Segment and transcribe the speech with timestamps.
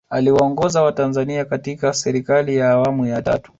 [0.09, 3.49] Aliwaongoza watanzania katika Serikali ya Awamu ya tatu